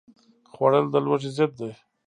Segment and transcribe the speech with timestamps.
[0.51, 1.71] خوړل د لوږې ضد دی